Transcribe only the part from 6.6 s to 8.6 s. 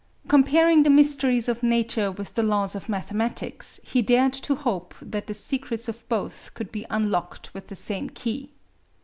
be unlocked with the same key."